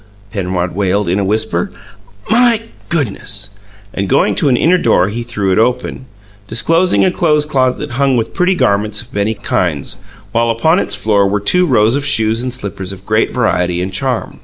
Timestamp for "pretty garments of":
8.33-9.13